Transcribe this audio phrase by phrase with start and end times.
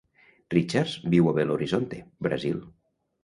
[0.53, 2.57] Richards viu a Belo Horizonte, Brasil.